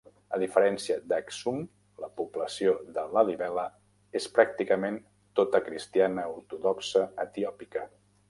[0.35, 1.59] A diferència d'Aksum,
[2.03, 3.67] la població de Lalibela
[4.21, 4.97] és pràcticament
[5.41, 7.87] tota cristiana ortodoxa etiòpica.